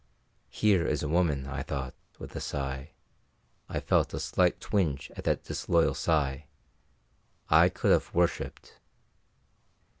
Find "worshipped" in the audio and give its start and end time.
8.11-8.79